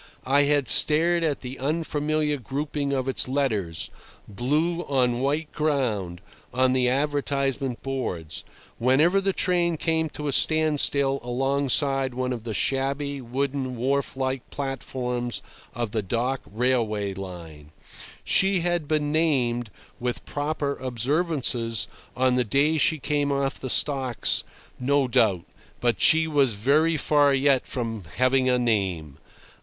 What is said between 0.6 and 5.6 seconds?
stared at the unfamiliar grouping of its letters, blue on white